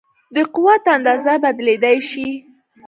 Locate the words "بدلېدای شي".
1.43-2.27